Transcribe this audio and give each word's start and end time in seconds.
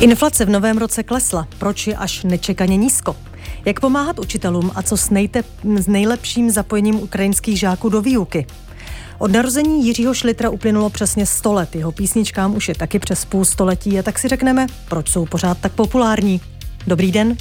Inflace 0.00 0.44
v 0.44 0.50
novém 0.50 0.78
roce 0.78 1.02
klesla. 1.02 1.48
Proč 1.58 1.86
je 1.86 1.96
až 1.96 2.22
nečekaně 2.22 2.76
nízko? 2.76 3.16
Jak 3.64 3.80
pomáhat 3.80 4.18
učitelům 4.18 4.70
a 4.74 4.82
co 4.82 4.96
s, 4.96 5.10
nejte, 5.10 5.44
s 5.76 5.86
nejlepším 5.86 6.50
zapojením 6.50 6.94
ukrajinských 7.02 7.58
žáků 7.58 7.88
do 7.88 8.00
výuky? 8.00 8.46
Od 9.18 9.32
narození 9.32 9.86
Jiřího 9.86 10.14
Šlitra 10.14 10.50
uplynulo 10.50 10.90
přesně 10.90 11.26
100 11.26 11.52
let. 11.52 11.76
Jeho 11.76 11.92
písničkám 11.92 12.56
už 12.56 12.68
je 12.68 12.74
taky 12.74 12.98
přes 12.98 13.24
půl 13.24 13.44
století 13.44 13.98
a 13.98 14.02
tak 14.02 14.18
si 14.18 14.28
řekneme, 14.28 14.66
proč 14.88 15.08
jsou 15.08 15.26
pořád 15.26 15.58
tak 15.58 15.72
populární. 15.72 16.40
Dobrý 16.86 17.12
den. 17.12 17.36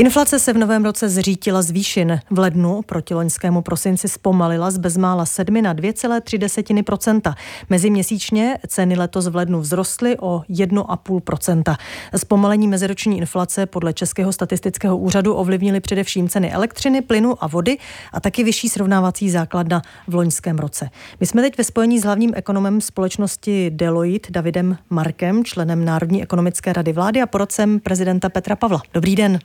Inflace 0.00 0.38
se 0.38 0.52
v 0.52 0.58
novém 0.58 0.84
roce 0.84 1.08
zřítila 1.08 1.62
z 1.62 1.70
výšin. 1.70 2.20
V 2.30 2.38
lednu 2.38 2.82
proti 2.82 3.14
loňskému 3.14 3.62
prosinci 3.62 4.08
zpomalila 4.08 4.70
z 4.70 4.78
bezmála 4.78 5.26
7 5.26 5.62
na 5.62 5.74
2,3% 5.74 7.34
Meziměsíčně 7.70 8.58
ceny 8.68 8.96
letos 8.96 9.26
v 9.26 9.36
lednu 9.36 9.62
vzrostly 9.62 10.16
o 10.20 10.42
1,5% 10.50 11.76
Zpomalení 12.16 12.68
meziroční 12.68 13.18
inflace 13.18 13.66
podle 13.66 13.92
Českého 13.92 14.32
statistického 14.32 14.98
úřadu 14.98 15.34
ovlivnily 15.34 15.80
především 15.80 16.28
ceny 16.28 16.52
elektřiny, 16.52 17.02
plynu 17.02 17.44
a 17.44 17.46
vody 17.46 17.78
a 18.12 18.20
taky 18.20 18.44
vyšší 18.44 18.68
srovnávací 18.68 19.30
základna 19.30 19.82
v 20.06 20.14
loňském 20.14 20.58
roce. 20.58 20.90
My 21.20 21.26
jsme 21.26 21.42
teď 21.42 21.58
ve 21.58 21.64
spojení 21.64 21.98
s 21.98 22.04
hlavním 22.04 22.32
ekonomem 22.36 22.80
společnosti 22.80 23.70
Deloitte 23.70 24.30
Davidem 24.30 24.78
Markem, 24.90 25.44
členem 25.44 25.84
Národní 25.84 26.22
ekonomické 26.22 26.72
rady 26.72 26.92
vlády 26.92 27.22
a 27.22 27.26
porodcem 27.26 27.80
prezidenta 27.80 28.28
Petra 28.28 28.56
Pavla. 28.56 28.82
Dobrý 28.94 29.16
den. 29.16 29.38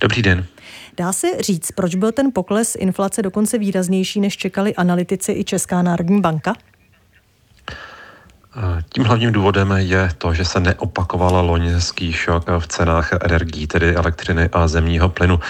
Dobrý 0.00 0.22
den. 0.22 0.46
Dá 0.96 1.12
se 1.12 1.26
říct, 1.40 1.72
proč 1.72 1.94
byl 1.94 2.12
ten 2.12 2.32
pokles 2.32 2.74
inflace 2.74 3.22
dokonce 3.22 3.58
výraznější, 3.58 4.20
než 4.20 4.36
čekali 4.36 4.74
analytici 4.74 5.32
i 5.32 5.44
Česká 5.44 5.82
národní 5.82 6.20
banka? 6.20 6.54
Tím 8.92 9.04
hlavním 9.04 9.32
důvodem 9.32 9.74
je 9.76 10.10
to, 10.18 10.34
že 10.34 10.44
se 10.44 10.60
neopakovala 10.60 11.40
loňský 11.40 12.12
šok 12.12 12.44
v 12.58 12.66
cenách 12.66 13.12
energií, 13.12 13.66
tedy 13.66 13.94
elektřiny 13.94 14.48
a 14.52 14.68
zemního 14.68 15.08
plynu. 15.08 15.40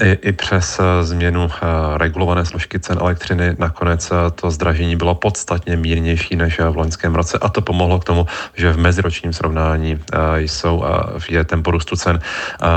I, 0.00 0.12
i 0.12 0.32
přes 0.32 0.80
změnu 1.02 1.48
eh, 1.48 1.66
regulované 1.98 2.44
složky 2.44 2.80
cen 2.80 2.98
elektřiny 3.00 3.56
nakonec 3.58 4.10
eh, 4.10 4.30
to 4.30 4.50
zdražení 4.50 4.96
bylo 4.96 5.14
podstatně 5.14 5.76
mírnější 5.76 6.36
než 6.36 6.60
v 6.60 6.76
loňském 6.76 7.14
roce 7.14 7.38
a 7.38 7.48
to 7.48 7.60
pomohlo 7.60 7.98
k 7.98 8.04
tomu, 8.04 8.26
že 8.54 8.72
v 8.72 8.78
meziročním 8.78 9.32
srovnání 9.32 9.98
eh, 10.12 10.40
jsou, 10.40 10.84
je 11.28 11.44
tempo 11.44 11.70
růstu 11.70 11.96
cen 11.96 12.20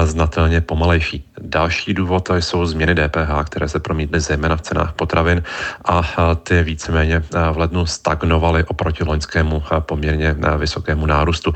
znatelně 0.04 0.62
pomalejší. 0.62 1.26
Další 1.42 1.94
důvod 1.94 2.30
jsou 2.40 2.66
změny 2.66 2.96
DPH, 2.96 3.44
které 3.46 3.68
se 3.70 3.80
promítly 3.80 4.20
zejména 4.20 4.56
v 4.56 4.62
cenách 4.62 4.94
potravin 4.94 5.44
a 5.86 6.02
ty 6.44 6.64
víceméně 6.64 7.20
v 7.52 7.58
lednu 7.58 7.86
stagnovaly 7.86 8.64
oproti 8.64 9.04
loňskému 9.04 9.64
poměrně 9.80 10.36
vysokému 10.58 11.06
nárůstu. 11.06 11.54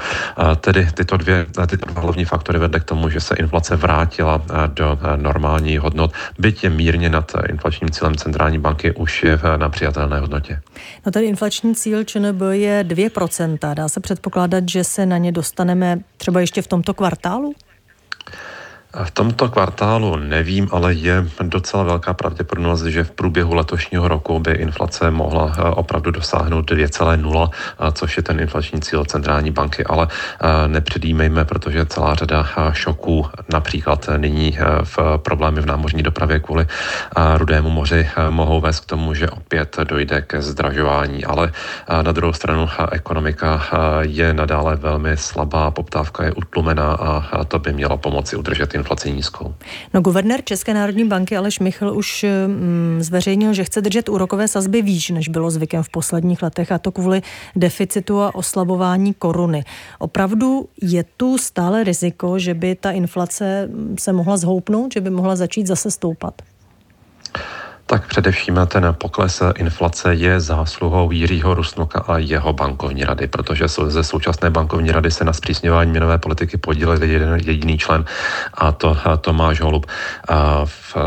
Tedy 0.62 0.88
tyto, 0.94 1.18
dvě, 1.18 1.46
tyto 1.68 1.86
dva 1.86 2.02
hlavní 2.02 2.26
faktory 2.26 2.60
vedly 2.60 2.80
k 2.80 2.84
tomu, 2.84 3.10
že 3.10 3.20
se 3.20 3.36
inflace 3.36 3.76
vrátila 3.76 4.42
do 4.68 5.00
normální 5.16 5.78
hodnot, 5.78 6.12
byť 6.40 6.64
je 6.64 6.70
mírně 6.70 7.10
nad 7.10 7.32
inflačním 7.50 7.90
cílem 7.90 8.16
centrální 8.16 8.60
banky, 8.60 8.92
už 8.92 9.24
je 9.24 9.40
na 9.58 9.70
přijatelné 9.70 10.20
hodnotě. 10.20 10.62
No 11.06 11.12
ten 11.12 11.24
inflační 11.24 11.76
cíl 11.76 12.04
ČNB 12.04 12.42
je 12.52 12.84
2%. 12.84 13.74
Dá 13.74 13.90
se 13.90 14.00
předpokládat, 14.00 14.70
že 14.70 14.84
se 14.84 15.06
na 15.06 15.18
ně 15.18 15.32
dostaneme 15.32 16.00
třeba 16.18 16.40
ještě 16.40 16.62
v 16.62 16.68
tomto 16.68 16.94
kvartálu? 16.94 17.54
V 19.04 19.12
tomto 19.12 19.50
kvartálu 19.50 20.16
nevím, 20.16 20.68
ale 20.72 20.94
je 20.94 21.26
docela 21.42 21.84
velká 21.84 22.14
pravděpodobnost, 22.14 22.84
že 22.84 23.04
v 23.04 23.12
průběhu 23.12 23.54
letošního 23.54 24.08
roku 24.08 24.40
by 24.40 24.52
inflace 24.52 25.12
mohla 25.12 25.54
eh, 25.58 25.62
opravdu 25.62 26.12
dosáhnout 26.12 26.72
2,0, 26.72 27.50
eh, 27.54 27.92
což 27.92 28.18
je 28.18 28.24
ten 28.24 28.40
inflační 28.40 28.82
cíl 28.82 29.06
centrální 29.06 29.52
banky, 29.52 29.86
ale 29.86 30.08
eh, 30.10 30.68
nepředjímejme, 30.68 31.46
protože 31.46 31.86
celá 31.86 32.16
řada 32.16 32.48
šoků, 32.74 33.26
například 33.54 34.10
nyní 34.18 34.58
v 34.84 34.98
problémy 35.18 35.62
v 35.62 35.66
námořní 35.66 36.04
dopravě 36.04 36.40
kvůli 36.40 36.68
Rudému 37.36 37.70
moři, 37.70 38.10
mohou 38.30 38.62
vést 38.62 38.80
k 38.80 38.86
tomu, 38.86 39.14
že 39.14 39.30
opět 39.30 39.78
dojde 39.84 40.22
ke 40.22 40.42
zdražování, 40.42 41.26
ale 41.26 41.52
na 42.02 42.12
druhou 42.12 42.34
stranu 42.34 42.70
ekonomika 42.92 43.62
je 44.02 44.34
nadále 44.34 44.76
velmi 44.76 45.18
slabá, 45.18 45.72
poptávka 45.72 46.24
je 46.24 46.32
utlumená 46.32 46.94
a 46.94 47.44
to 47.44 47.60
by 47.60 47.74
mělo 47.74 47.98
pomoci 47.98 48.36
udržet 48.36 48.76
inflaci 48.76 48.87
nízkou. 49.10 49.54
No, 49.94 50.02
guvernér 50.02 50.42
České 50.44 50.74
národní 50.74 51.08
banky 51.08 51.38
Aleš 51.38 51.60
Michl 51.60 51.92
už 51.96 52.26
mm, 52.48 52.98
zveřejnil, 53.02 53.54
že 53.54 53.64
chce 53.64 53.82
držet 53.82 54.10
úrokové 54.10 54.48
sazby 54.48 54.82
výš, 54.82 55.10
než 55.10 55.30
bylo 55.30 55.52
zvykem 55.52 55.84
v 55.84 55.90
posledních 55.90 56.44
letech, 56.44 56.72
a 56.72 56.78
to 56.78 56.92
kvůli 56.92 57.22
deficitu 57.56 58.22
a 58.22 58.36
oslabování 58.36 59.14
koruny. 59.14 59.64
Opravdu 60.00 60.70
je 60.82 61.06
tu 61.18 61.38
stále 61.38 61.84
riziko, 61.84 62.40
že 62.40 62.54
by 62.54 62.76
ta 62.76 62.92
inflace 62.92 63.68
mm, 63.68 63.96
se 64.00 64.14
mohla 64.14 64.38
zhoupnout, 64.38 64.94
že 64.94 65.02
by 65.02 65.10
mohla 65.10 65.36
začít 65.36 65.68
zase 65.68 65.92
stoupat? 65.92 66.42
Tak 67.90 68.08
především 68.08 68.60
ten 68.68 68.96
pokles 68.98 69.44
inflace 69.56 70.14
je 70.14 70.40
zásluhou 70.40 71.12
Jiřího 71.12 71.54
Rusnoka 71.54 72.00
a 72.00 72.18
jeho 72.18 72.54
bankovní 72.54 73.04
rady, 73.04 73.28
protože 73.28 73.68
ze 73.68 74.04
současné 74.04 74.50
bankovní 74.50 74.92
rady 74.92 75.12
se 75.12 75.24
na 75.24 75.34
zpřísňování 75.34 75.92
měnové 75.92 76.18
politiky 76.18 76.58
podílel 76.58 77.04
jeden 77.04 77.40
jediný 77.46 77.78
člen 77.78 78.06
a 78.54 78.72
to 78.72 78.98
Tomáš 79.22 79.62
Holub. 79.62 79.86
A 80.28 80.66
v 80.66 80.98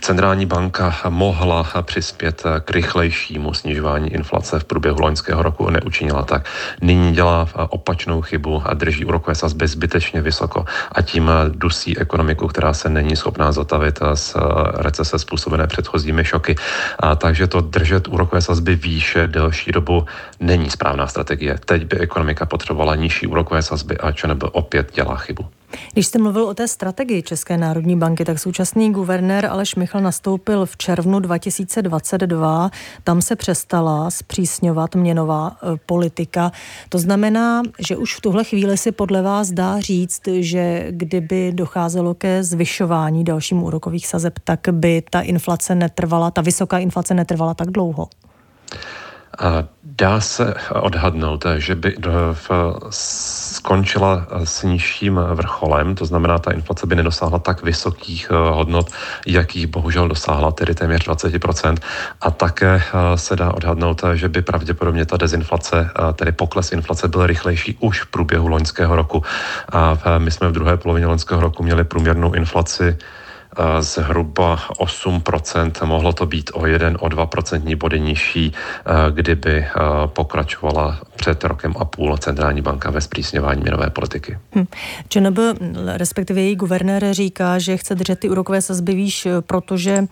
centrální 0.00 0.46
banka 0.46 0.94
mohla 1.08 1.66
přispět 1.82 2.42
k 2.64 2.70
rychlejšímu 2.70 3.54
snižování 3.54 4.12
inflace 4.12 4.58
v 4.58 4.64
průběhu 4.64 5.00
loňského 5.00 5.42
roku, 5.42 5.70
neučinila 5.70 6.22
tak. 6.22 6.48
Nyní 6.80 7.12
dělá 7.12 7.48
opačnou 7.68 8.22
chybu 8.22 8.62
a 8.64 8.74
drží 8.74 9.04
úrokové 9.04 9.34
sazby 9.34 9.68
zbytečně 9.68 10.20
vysoko 10.20 10.64
a 10.92 11.02
tím 11.02 11.30
dusí 11.48 11.98
ekonomiku, 11.98 12.48
která 12.48 12.74
se 12.74 12.88
není 12.88 13.16
schopná 13.16 13.52
zotavit 13.52 13.98
z 14.14 14.36
recese 14.74 15.18
způsobené 15.18 15.66
předchozími 15.66 16.24
šoky. 16.24 16.56
A 16.98 17.16
takže 17.16 17.46
to 17.46 17.60
držet 17.60 18.08
úrokové 18.08 18.42
sazby 18.42 18.76
výše 18.76 19.26
delší 19.26 19.72
dobu 19.72 20.06
není 20.40 20.70
správná 20.70 21.06
strategie. 21.06 21.58
Teď 21.64 21.84
by 21.84 21.98
ekonomika 21.98 22.46
potřebovala 22.46 22.94
nižší 22.94 23.26
úrokové 23.26 23.62
sazby 23.62 23.98
a 23.98 24.12
ČNB 24.12 24.44
opět 24.52 24.94
dělá 24.94 25.16
chybu. 25.16 25.61
Když 25.92 26.06
jste 26.06 26.18
mluvil 26.18 26.44
o 26.44 26.54
té 26.54 26.68
strategii 26.68 27.22
České 27.22 27.56
národní 27.56 27.96
banky, 27.96 28.24
tak 28.24 28.38
současný 28.38 28.92
guvernér 28.92 29.46
Aleš 29.46 29.74
Michal 29.74 30.00
nastoupil 30.00 30.66
v 30.66 30.76
červnu 30.76 31.20
2022. 31.20 32.70
Tam 33.04 33.22
se 33.22 33.36
přestala 33.36 34.10
zpřísňovat 34.10 34.94
měnová 34.94 35.56
e, 35.56 35.78
politika. 35.86 36.52
To 36.88 36.98
znamená, 36.98 37.62
že 37.78 37.96
už 37.96 38.16
v 38.16 38.20
tuhle 38.20 38.44
chvíli 38.44 38.76
si 38.76 38.92
podle 38.92 39.22
vás 39.22 39.50
dá 39.50 39.80
říct, 39.80 40.22
že 40.26 40.86
kdyby 40.90 41.52
docházelo 41.52 42.14
ke 42.14 42.44
zvyšování 42.44 43.24
dalším 43.24 43.62
úrokových 43.62 44.06
sazeb, 44.06 44.38
tak 44.44 44.60
by 44.70 45.02
ta 45.10 45.20
inflace 45.20 45.74
netrvala, 45.74 46.30
ta 46.30 46.42
vysoká 46.42 46.78
inflace 46.78 47.14
netrvala 47.14 47.54
tak 47.54 47.70
dlouho. 47.70 48.08
Dá 49.84 50.20
se 50.20 50.54
odhadnout, 50.74 51.44
že 51.56 51.74
by 51.74 51.96
skončila 52.90 54.26
s 54.44 54.62
nižším 54.62 55.20
vrcholem, 55.34 55.94
to 55.94 56.06
znamená, 56.06 56.38
ta 56.38 56.50
inflace 56.50 56.86
by 56.86 56.96
nedosáhla 56.96 57.38
tak 57.38 57.62
vysokých 57.62 58.28
eh, 58.30 58.34
hodnot, 58.34 58.90
jakých 59.26 59.66
bohužel 59.66 60.08
dosáhla, 60.08 60.52
tedy 60.52 60.74
téměř 60.74 61.08
20%. 61.08 61.76
A 62.20 62.30
také 62.30 62.82
eh, 62.82 63.18
se 63.18 63.36
dá 63.36 63.54
odhadnout, 63.54 64.02
že 64.14 64.28
by 64.28 64.42
pravděpodobně 64.42 65.06
ta 65.06 65.16
dezinflace, 65.16 65.90
eh, 65.90 66.12
tedy 66.12 66.32
pokles 66.32 66.72
inflace 66.72 67.08
byl 67.08 67.26
rychlejší 67.26 67.76
už 67.80 68.02
v 68.02 68.06
průběhu 68.06 68.48
loňského 68.48 68.96
roku. 68.96 69.22
A 69.72 69.98
my 70.18 70.30
jsme 70.30 70.48
v 70.48 70.52
druhé 70.52 70.76
polovině 70.76 71.06
loňského 71.06 71.40
roku 71.40 71.62
měli 71.62 71.84
průměrnou 71.84 72.32
inflaci 72.32 72.98
zhruba 73.80 74.58
8%, 74.80 75.86
mohlo 75.86 76.12
to 76.12 76.26
být 76.26 76.50
o 76.54 76.66
1, 76.66 76.90
o 77.00 77.08
2% 77.08 77.76
body 77.76 78.00
nižší, 78.00 78.52
kdyby 79.10 79.66
pokračovala 80.06 81.00
před 81.16 81.44
rokem 81.44 81.74
a 81.78 81.84
půl 81.84 82.16
centrální 82.16 82.62
banka 82.62 82.90
ve 82.90 83.00
zpřísňování 83.00 83.62
měnové 83.62 83.90
politiky. 83.90 84.38
Hm. 84.56 84.64
ČNB, 85.08 85.38
respektive 85.86 86.40
její 86.40 86.56
guvernér, 86.56 87.14
říká, 87.14 87.58
že 87.58 87.76
chce 87.76 87.94
držet 87.94 88.18
ty 88.18 88.28
úrokové 88.28 88.62
sazby 88.62 88.94
výš, 88.94 89.28
protože 89.40 90.04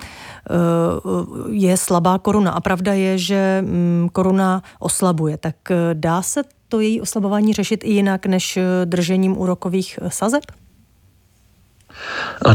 je 1.51 1.77
slabá 1.77 2.19
koruna. 2.19 2.51
A 2.51 2.61
pravda 2.61 2.93
je, 2.93 3.19
že 3.19 3.63
hm, 3.67 4.09
koruna 4.13 4.63
oslabuje. 4.79 5.37
Tak 5.37 5.57
dá 5.93 6.23
se 6.23 6.43
to 6.69 6.81
její 6.81 7.01
oslabování 7.01 7.53
řešit 7.53 7.85
i 7.85 7.93
jinak 7.93 8.27
než 8.27 8.59
držením 8.85 9.39
úrokových 9.39 9.99
sazeb? 10.09 10.43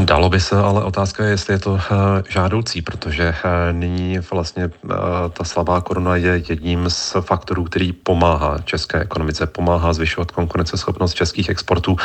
Dalo 0.06 0.30
by 0.30 0.39
se, 0.39 0.56
ale 0.56 0.83
otázka 0.83 1.24
je, 1.24 1.30
jestli 1.30 1.53
je 1.53 1.59
to 1.59 1.80
eh, 1.80 2.24
žádoucí, 2.30 2.81
protože 2.81 3.36
eh, 3.44 3.74
nyní 3.74 4.19
vlastně 4.31 4.63
eh, 4.63 4.95
ta 5.33 5.44
slabá 5.44 5.81
koruna 5.81 6.15
je 6.15 6.44
jedním 6.50 6.89
z 6.89 7.15
faktorů, 7.21 7.63
který 7.63 7.94
pomáhá 7.94 8.57
české 8.63 9.00
ekonomice, 9.00 9.47
pomáhá 9.47 9.94
zvyšovat 9.94 10.31
konkurenceschopnost 10.31 11.13
českých 11.13 11.50
exportů 11.50 11.97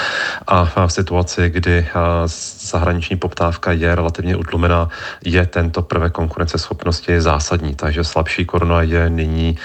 a 0.46 0.64
v 0.87 0.92
situaci, 0.92 1.50
kdy 1.50 1.88
zahraniční 2.60 3.16
poptávka 3.16 3.72
je 3.72 3.94
relativně 3.94 4.37
utlumená, 4.37 4.88
je 5.25 5.46
tento 5.46 5.82
prvek 5.82 6.12
konkurenceschopnosti 6.12 7.20
zásadní. 7.20 7.75
Takže 7.75 8.04
slabší 8.04 8.44
koruna 8.44 8.82
je 8.82 9.10
nyní, 9.10 9.56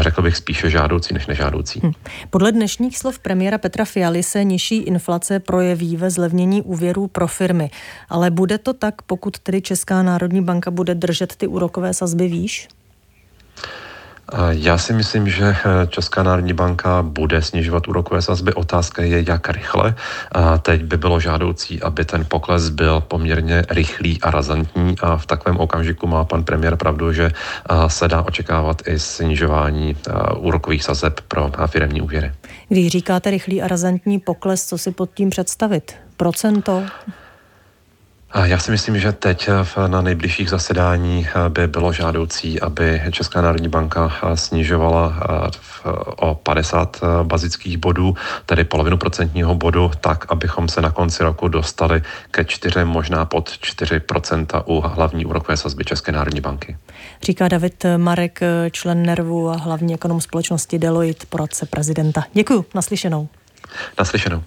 řekl 0.00 0.22
bych, 0.22 0.36
spíše 0.36 0.70
žádoucí 0.70 1.14
než 1.14 1.26
nežádoucí. 1.26 1.80
Hm. 1.84 1.92
Podle 2.30 2.52
dnešních 2.52 2.98
slov 2.98 3.18
premiéra 3.18 3.58
Petra 3.58 3.84
Fialy 3.84 4.22
se 4.22 4.44
nižší 4.44 4.76
inflace 4.76 5.40
projeví 5.40 5.96
ve 5.96 6.10
zlevnění 6.10 6.62
úvěrů 6.62 7.06
pro 7.06 7.23
firmy. 7.26 7.70
Ale 8.08 8.30
bude 8.30 8.58
to 8.58 8.72
tak, 8.72 9.02
pokud 9.02 9.38
tedy 9.38 9.62
Česká 9.62 10.02
národní 10.02 10.42
banka 10.42 10.70
bude 10.70 10.94
držet 10.94 11.36
ty 11.36 11.46
úrokové 11.46 11.94
sazby 11.94 12.28
výš? 12.28 12.68
Já 14.50 14.78
si 14.78 14.92
myslím, 14.92 15.28
že 15.28 15.44
eh, 15.44 15.86
Česká 15.86 16.22
národní 16.22 16.52
banka 16.52 17.02
bude 17.02 17.42
snižovat 17.42 17.88
úrokové 17.88 18.22
sazby. 18.22 18.54
Otázka 18.54 19.02
je, 19.02 19.24
jak 19.28 19.48
rychle. 19.48 19.94
Teď 20.62 20.82
by 20.84 20.96
bylo 20.96 21.20
žádoucí, 21.20 21.82
aby 21.82 22.04
ten 22.04 22.24
pokles 22.28 22.68
byl 22.68 23.00
poměrně 23.00 23.64
rychlý 23.70 24.22
a 24.22 24.30
razantní 24.30 24.96
a 25.00 25.16
v 25.16 25.26
takovém 25.26 25.56
okamžiku 25.56 26.06
má 26.06 26.24
pan 26.24 26.44
premiér 26.44 26.76
pravdu, 26.76 27.12
že 27.12 27.30
se 27.86 28.08
dá 28.08 28.22
očekávat 28.22 28.82
i 28.88 28.98
snižování 28.98 29.96
úrokových 30.36 30.84
sazeb 30.84 31.20
pro 31.28 31.50
firmní 31.66 32.00
úvěry. 32.00 32.32
Když 32.68 32.88
říkáte 32.88 33.30
rychlý 33.30 33.62
a 33.62 33.68
razantní 33.68 34.18
pokles, 34.20 34.66
co 34.66 34.78
si 34.78 34.90
pod 34.90 35.10
tím 35.14 35.30
představit? 35.30 35.94
Procento? 36.16 36.82
Já 38.42 38.58
si 38.58 38.70
myslím, 38.70 38.98
že 38.98 39.12
teď 39.12 39.48
na 39.86 40.02
nejbližších 40.02 40.50
zasedání 40.50 41.28
by 41.48 41.66
bylo 41.66 41.92
žádoucí, 41.92 42.60
aby 42.60 43.02
Česká 43.10 43.40
národní 43.40 43.68
banka 43.68 44.12
snižovala 44.34 45.20
o 46.16 46.34
50 46.34 47.00
bazických 47.22 47.78
bodů, 47.78 48.14
tedy 48.46 48.64
polovinu 48.64 48.96
procentního 48.96 49.54
bodu, 49.54 49.90
tak, 50.00 50.32
abychom 50.32 50.68
se 50.68 50.80
na 50.80 50.90
konci 50.90 51.22
roku 51.22 51.48
dostali 51.48 52.02
ke 52.30 52.44
4, 52.44 52.84
možná 52.84 53.24
pod 53.24 53.50
4% 53.50 54.62
u 54.66 54.80
hlavní 54.80 55.26
úrokové 55.26 55.56
sazby 55.56 55.84
České 55.84 56.12
národní 56.12 56.40
banky. 56.40 56.76
Říká 57.22 57.48
David 57.48 57.84
Marek, 57.96 58.40
člen 58.70 59.02
Nervu 59.06 59.50
a 59.50 59.56
hlavní 59.56 59.94
ekonom 59.94 60.20
společnosti 60.20 60.78
Deloitte, 60.78 61.26
poradce 61.26 61.66
prezidenta. 61.66 62.24
Děkuji, 62.32 62.64
naslyšenou. 62.74 63.28
Naslyšenou. 63.98 64.42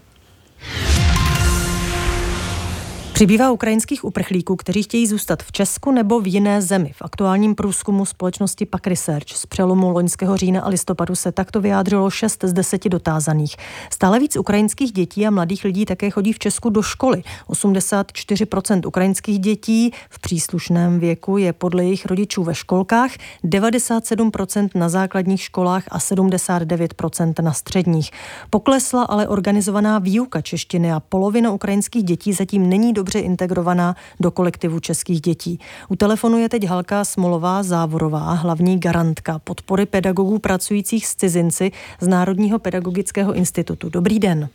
Přibývá 3.17 3.51
ukrajinských 3.51 4.03
uprchlíků, 4.03 4.55
kteří 4.55 4.83
chtějí 4.83 5.07
zůstat 5.07 5.43
v 5.43 5.51
Česku 5.51 5.91
nebo 5.91 6.19
v 6.19 6.27
jiné 6.27 6.61
zemi. 6.61 6.91
V 6.95 7.01
aktuálním 7.01 7.55
průzkumu 7.55 8.05
společnosti 8.05 8.65
PAK 8.65 8.87
Research 8.87 9.27
z 9.27 9.45
přelomu 9.45 9.91
loňského 9.91 10.37
října 10.37 10.61
a 10.61 10.69
listopadu 10.69 11.15
se 11.15 11.31
takto 11.31 11.61
vyjádřilo 11.61 12.09
6 12.09 12.43
z 12.43 12.53
10 12.53 12.85
dotázaných. 12.85 13.55
Stále 13.93 14.19
víc 14.19 14.35
ukrajinských 14.37 14.91
dětí 14.91 15.27
a 15.27 15.31
mladých 15.31 15.63
lidí 15.63 15.85
také 15.85 16.09
chodí 16.09 16.33
v 16.33 16.39
Česku 16.39 16.69
do 16.69 16.81
školy. 16.81 17.23
84% 17.49 18.87
ukrajinských 18.87 19.39
dětí 19.39 19.91
v 20.09 20.19
příslušném 20.19 20.99
věku 20.99 21.37
je 21.37 21.53
podle 21.53 21.83
jejich 21.83 22.05
rodičů 22.05 22.43
ve 22.43 22.55
školkách, 22.55 23.11
97% 23.43 24.69
na 24.75 24.89
základních 24.89 25.41
školách 25.41 25.83
a 25.91 25.99
79% 25.99 27.43
na 27.43 27.53
středních. 27.53 28.11
Poklesla 28.49 29.03
ale 29.03 29.27
organizovaná 29.27 29.99
výuka 29.99 30.41
češtiny 30.41 30.91
a 30.91 30.99
polovina 30.99 31.51
ukrajinských 31.51 32.03
dětí 32.03 32.33
zatím 32.33 32.69
není 32.69 32.93
dobře 32.93 33.06
dobře 33.07 33.19
integrovaná 33.19 33.95
do 34.19 34.31
kolektivu 34.31 34.79
českých 34.79 35.21
dětí. 35.21 35.59
U 35.89 35.95
telefonu 35.95 36.37
je 36.37 36.49
teď 36.49 36.67
Halka 36.67 37.05
Smolová 37.05 37.63
Závorová, 37.63 38.33
hlavní 38.33 38.79
garantka 38.79 39.39
podpory 39.39 39.85
pedagogů 39.85 40.39
pracujících 40.39 41.07
s 41.07 41.15
cizinci 41.15 41.71
z 41.99 42.07
Národního 42.07 42.59
pedagogického 42.59 43.33
institutu. 43.33 43.89
Dobrý 43.89 44.19
den. 44.19 44.49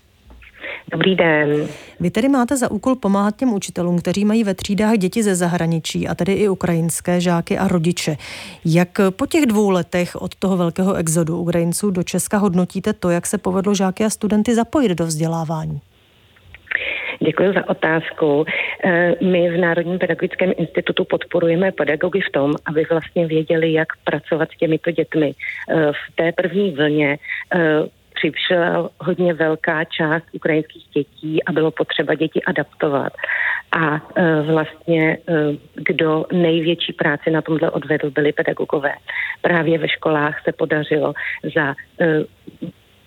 Dobrý 0.93 1.17
den. 1.17 1.69
Vy 2.01 2.11
tedy 2.11 2.29
máte 2.29 2.57
za 2.57 2.71
úkol 2.71 2.95
pomáhat 2.95 3.37
těm 3.37 3.53
učitelům, 3.53 3.99
kteří 3.99 4.25
mají 4.25 4.45
ve 4.45 4.55
třídách 4.55 4.99
děti 4.99 5.23
ze 5.23 5.35
zahraničí, 5.35 6.09
a 6.09 6.15
tedy 6.15 6.33
i 6.33 6.49
ukrajinské 6.49 7.21
žáky 7.21 7.59
a 7.59 7.69
rodiče. 7.69 8.17
Jak 8.65 9.01
po 9.11 9.27
těch 9.27 9.47
dvou 9.47 9.71
letech 9.71 10.17
od 10.17 10.35
toho 10.35 10.57
velkého 10.57 10.95
exodu 10.95 11.39
Ukrajinců 11.39 11.91
do 11.91 12.03
Česka 12.03 12.39
hodnotíte 12.39 12.93
to, 12.93 13.11
jak 13.11 13.27
se 13.27 13.39
povedlo 13.39 13.75
žáky 13.75 14.05
a 14.05 14.11
studenty 14.11 14.55
zapojit 14.55 14.89
do 14.89 15.07
vzdělávání? 15.07 15.81
Děkuji 17.21 17.53
za 17.53 17.69
otázku. 17.69 18.45
Eh, 18.85 19.15
my 19.21 19.51
v 19.51 19.61
Národním 19.61 19.99
pedagogickém 19.99 20.53
institutu 20.57 21.05
podporujeme 21.05 21.73
pedagogy 21.73 22.21
v 22.21 22.33
tom, 22.33 22.55
aby 22.67 22.87
vlastně 22.91 23.27
věděli, 23.27 23.73
jak 23.73 23.89
pracovat 24.05 24.49
s 24.53 24.59
těmito 24.59 24.91
dětmi. 24.91 25.33
Eh, 25.71 25.93
v 25.93 26.17
té 26.17 26.33
první 26.33 26.71
vlně 26.71 27.19
eh, 27.55 27.59
přišla 28.15 28.91
hodně 29.01 29.35
velká 29.35 29.85
část 29.85 30.25
ukrajinských 30.33 30.85
dětí 30.95 31.45
a 31.45 31.53
bylo 31.53 31.71
potřeba 31.71 32.15
děti 32.15 32.43
adaptovat. 32.43 33.13
A 33.73 34.01
vlastně 34.43 35.19
kdo 35.75 36.25
největší 36.33 36.93
práci 36.93 37.31
na 37.31 37.43
tomhle 37.43 37.71
odvedl, 37.71 38.11
byli 38.11 38.33
pedagogové. 38.33 38.93
Právě 39.43 39.79
ve 39.79 39.89
školách 39.89 40.43
se 40.45 40.53
podařilo 40.53 41.13
za 41.57 41.75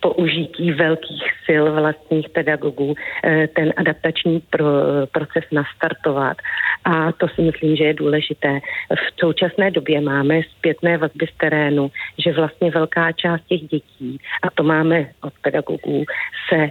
použití 0.05 0.71
velkých 0.71 1.23
sil 1.45 1.63
vlastních 1.73 2.29
pedagogů 2.29 2.93
eh, 3.23 3.47
ten 3.47 3.73
adaptační 3.77 4.39
pro, 4.49 4.65
proces 5.11 5.43
nastartovat. 5.51 6.37
A 6.83 7.11
to 7.11 7.27
si 7.27 7.41
myslím, 7.41 7.75
že 7.75 7.83
je 7.83 7.93
důležité. 7.93 8.59
V 8.89 9.19
současné 9.19 9.71
době 9.71 10.01
máme 10.01 10.41
zpětné 10.57 10.97
vazby 10.97 11.25
z 11.33 11.37
terénu, 11.37 11.91
že 12.17 12.33
vlastně 12.33 12.71
velká 12.71 13.11
část 13.11 13.41
těch 13.47 13.61
dětí, 13.61 14.17
a 14.43 14.49
to 14.49 14.63
máme 14.63 15.09
od 15.21 15.33
pedagogů, 15.41 16.03
se 16.49 16.69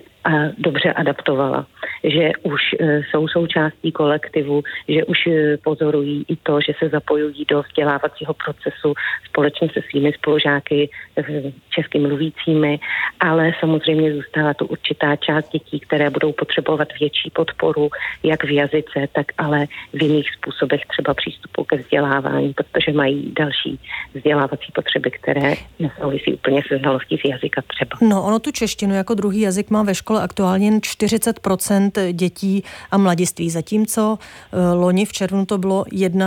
dobře 0.58 0.92
adaptovala, 0.92 1.66
že 2.04 2.30
už 2.42 2.60
e, 2.80 3.02
jsou 3.10 3.28
součástí 3.28 3.92
kolektivu, 3.92 4.62
že 4.88 5.04
už 5.04 5.26
e, 5.26 5.56
pozorují 5.56 6.24
i 6.28 6.36
to, 6.36 6.60
že 6.60 6.72
se 6.78 6.88
zapojují 6.88 7.44
do 7.48 7.62
vzdělávacího 7.62 8.34
procesu 8.34 8.94
společně 9.28 9.68
se 9.68 9.80
svými 9.90 10.12
spolužáky 10.12 10.90
e, 11.16 11.52
česky 11.70 11.98
mluvícími, 11.98 12.80
ale 13.20 13.52
samozřejmě 13.60 14.14
zůstává 14.14 14.54
tu 14.54 14.66
určitá 14.66 15.16
část 15.16 15.48
dětí, 15.48 15.80
které 15.80 16.10
budou 16.10 16.32
potřebovat 16.32 16.88
větší 17.00 17.30
podporu, 17.30 17.90
jak 18.22 18.44
v 18.44 18.50
jazyce, 18.50 19.08
tak 19.12 19.26
ale 19.38 19.66
v 19.92 20.02
jiných 20.02 20.30
způsobech 20.30 20.80
třeba 20.86 21.14
přístupu 21.14 21.64
ke 21.64 21.76
vzdělávání, 21.76 22.52
protože 22.52 22.92
mají 22.92 23.32
další 23.38 23.80
vzdělávací 24.14 24.72
potřeby, 24.74 25.10
které 25.10 25.54
nesouvisí 25.78 26.34
úplně 26.34 26.62
se 26.68 26.78
znalostí 26.78 27.16
z 27.16 27.28
jazyka 27.30 27.62
třeba. 27.68 27.98
No, 28.00 28.24
ono 28.24 28.38
tu 28.38 28.50
češtinu 28.50 28.94
jako 28.94 29.14
druhý 29.14 29.40
jazyk 29.40 29.70
má 29.70 29.82
ve 29.82 29.94
škole 29.94 30.13
škole 30.14 30.24
aktuálně 30.24 30.66
jen 30.66 30.78
40% 30.78 32.12
dětí 32.12 32.64
a 32.90 32.98
mladiství, 32.98 33.50
zatímco 33.50 34.18
eh, 34.52 34.74
loni 34.74 35.04
v 35.04 35.12
červnu 35.12 35.46
to 35.46 35.58
bylo 35.58 35.84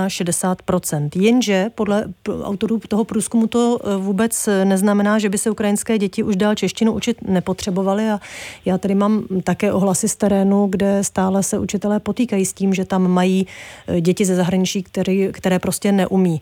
61 0.08 1.10
Jenže 1.16 1.70
podle 1.76 2.06
autorů 2.44 2.80
toho 2.88 3.04
průzkumu 3.04 3.48
to 3.48 3.80
eh, 3.80 3.98
vůbec 3.98 4.50
neznamená, 4.64 5.20
že 5.20 5.30
by 5.30 5.38
se 5.38 5.52
ukrajinské 5.52 5.98
děti 5.98 6.24
už 6.24 6.36
dál 6.36 6.56
češtinu 6.56 6.92
učit 6.92 7.18
nepotřebovaly 7.28 8.10
a 8.10 8.20
já 8.66 8.78
tady 8.78 8.96
mám 8.96 9.24
také 9.44 9.72
ohlasy 9.72 10.08
z 10.08 10.16
terénu, 10.16 10.68
kde 10.68 11.04
stále 11.04 11.44
se 11.44 11.60
učitelé 11.60 12.00
potýkají 12.00 12.46
s 12.46 12.54
tím, 12.54 12.74
že 12.74 12.86
tam 12.86 13.08
mají 13.08 13.48
eh, 13.88 14.02
děti 14.02 14.26
ze 14.26 14.36
zahraničí, 14.36 14.84
které, 14.84 15.32
které 15.32 15.60
prostě 15.60 15.92
neumí 15.92 16.42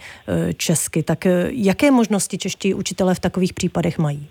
česky. 0.58 1.04
Tak 1.04 1.28
jaké 1.50 1.92
možnosti 1.92 2.38
čeští 2.38 2.74
učitelé 2.74 3.16
v 3.16 3.20
takových 3.20 3.54
případech 3.54 3.98
mají? 3.98 4.28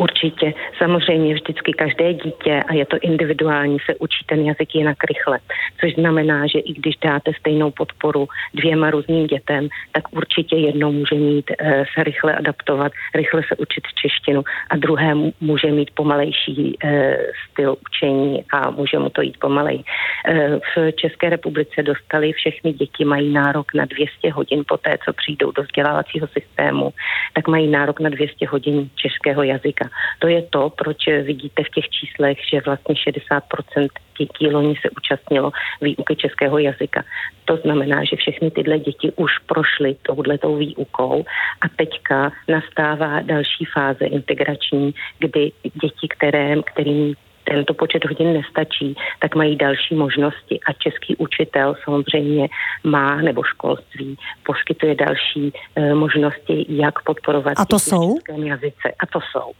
Určitě, 0.00 0.54
samozřejmě 0.78 1.34
vždycky 1.34 1.72
každé 1.72 2.14
dítě, 2.14 2.62
a 2.68 2.74
je 2.74 2.86
to 2.86 2.96
individuální, 3.02 3.78
se 3.86 3.94
učí 3.94 4.24
ten 4.26 4.40
jazyk 4.40 4.74
jinak 4.74 4.96
rychle. 5.04 5.38
Což 5.80 5.94
znamená, 5.94 6.46
že 6.46 6.58
i 6.58 6.72
když 6.72 6.96
dáte 6.96 7.32
stejnou 7.40 7.70
podporu 7.70 8.28
dvěma 8.54 8.90
různým 8.90 9.26
dětem, 9.26 9.68
tak 9.92 10.04
určitě 10.12 10.56
jedno 10.56 10.92
může 10.92 11.14
mít 11.14 11.50
e, 11.50 11.84
se 11.94 12.04
rychle 12.04 12.34
adaptovat, 12.34 12.92
rychle 13.14 13.42
se 13.48 13.56
učit 13.56 13.84
češtinu 14.02 14.42
a 14.70 14.76
druhé 14.76 15.14
může 15.40 15.70
mít 15.70 15.90
pomalejší 15.94 16.78
e, 16.84 17.16
styl 17.50 17.76
učení 17.88 18.44
a 18.52 18.70
může 18.70 18.98
mu 18.98 19.10
to 19.10 19.22
jít 19.22 19.36
pomalej. 19.40 19.84
E, 20.26 20.60
v 20.74 20.92
České 20.92 21.30
republice 21.30 21.82
dostali 21.82 22.32
všechny 22.32 22.72
děti, 22.72 23.04
mají 23.04 23.32
nárok 23.32 23.74
na 23.74 23.84
200 23.84 24.30
hodin 24.32 24.62
po 24.68 24.76
té, 24.76 24.98
co 25.04 25.12
přijdou 25.12 25.52
do 25.52 25.62
vzdělávacího 25.62 26.26
systému, 26.26 26.90
tak 27.34 27.48
mají 27.48 27.68
nárok 27.68 28.00
na 28.00 28.10
200 28.10 28.46
hodin 28.46 28.90
českého 28.96 29.42
jazyka. 29.42 29.89
To 30.18 30.28
je 30.28 30.42
to, 30.50 30.70
proč 30.70 30.96
vidíte 31.06 31.64
v 31.64 31.70
těch 31.74 31.88
číslech, 31.88 32.38
že 32.52 32.60
vlastně 32.66 32.94
60% 32.94 33.88
dětí 34.18 34.46
loni 34.50 34.74
se 34.82 34.90
účastnilo 34.90 35.50
výuky 35.80 36.16
českého 36.16 36.58
jazyka. 36.58 37.04
To 37.44 37.56
znamená, 37.56 38.04
že 38.04 38.16
všechny 38.16 38.50
tyhle 38.50 38.78
děti 38.78 39.12
už 39.16 39.38
prošly 39.38 39.96
touhletou 40.02 40.56
výukou 40.56 41.24
a 41.60 41.68
teďka 41.76 42.32
nastává 42.48 43.20
další 43.20 43.64
fáze 43.64 44.04
integrační, 44.04 44.94
kdy 45.18 45.52
děti, 45.62 46.08
které, 46.08 46.62
kterým 46.62 47.14
tento 47.50 47.74
počet 47.74 48.04
hodin 48.04 48.32
nestačí, 48.32 48.94
tak 49.18 49.34
mají 49.34 49.56
další 49.56 49.94
možnosti 49.94 50.60
a 50.66 50.72
český 50.72 51.16
učitel 51.16 51.74
samozřejmě 51.84 52.48
má, 52.84 53.16
nebo 53.16 53.42
školství 53.42 54.16
poskytuje 54.46 54.94
další 54.94 55.52
e, 55.76 55.94
možnosti, 55.94 56.66
jak 56.68 57.02
podporovat 57.02 57.54
a 57.56 57.64
to 57.64 57.78
jsou? 57.78 58.16
jazyce. 58.44 58.92
A 59.00 59.06
to 59.06 59.20
jsou. 59.20 59.52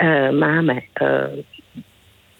E, 0.00 0.32
máme 0.32 0.74
e, 0.74 0.80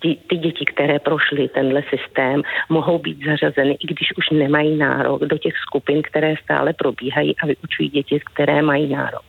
ty, 0.00 0.17
ty 0.29 0.37
děti, 0.37 0.65
které 0.65 0.99
prošly 0.99 1.49
tenhle 1.49 1.83
systém, 1.83 2.43
mohou 2.69 2.99
být 2.99 3.25
zařazeny, 3.25 3.77
i 3.81 3.87
když 3.87 4.09
už 4.17 4.31
nemají 4.31 4.77
nárok 4.77 5.25
do 5.25 5.38
těch 5.38 5.55
skupin, 5.57 6.03
které 6.03 6.35
stále 6.45 6.73
probíhají 6.73 7.37
a 7.37 7.47
vyučují 7.47 7.88
děti, 7.88 8.21
které 8.33 8.62
mají 8.62 8.88
nárok. 8.88 9.25